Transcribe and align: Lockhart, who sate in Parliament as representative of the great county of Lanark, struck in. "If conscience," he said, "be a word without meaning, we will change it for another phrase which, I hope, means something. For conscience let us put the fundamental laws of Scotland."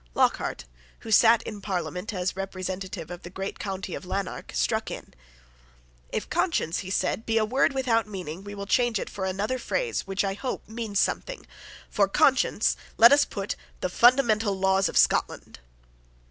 Lockhart, 0.15 0.65
who 1.01 1.11
sate 1.11 1.43
in 1.43 1.61
Parliament 1.61 2.11
as 2.11 2.35
representative 2.35 3.11
of 3.11 3.21
the 3.21 3.29
great 3.29 3.59
county 3.59 3.93
of 3.93 4.03
Lanark, 4.03 4.51
struck 4.51 4.89
in. 4.89 5.13
"If 6.11 6.27
conscience," 6.27 6.79
he 6.79 6.89
said, 6.89 7.23
"be 7.23 7.37
a 7.37 7.45
word 7.45 7.73
without 7.73 8.07
meaning, 8.07 8.43
we 8.43 8.55
will 8.55 8.65
change 8.65 8.97
it 8.97 9.11
for 9.11 9.25
another 9.25 9.59
phrase 9.59 10.07
which, 10.07 10.23
I 10.23 10.33
hope, 10.33 10.67
means 10.67 10.97
something. 10.99 11.45
For 11.91 12.07
conscience 12.07 12.75
let 12.97 13.11
us 13.13 13.25
put 13.25 13.55
the 13.81 13.89
fundamental 13.89 14.57
laws 14.57 14.89
of 14.89 14.97
Scotland." 14.97 15.59